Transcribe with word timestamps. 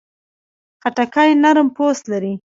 خټکی 0.81 1.29
نرم 1.43 1.67
پوست 1.75 2.03
لري. 2.11 2.33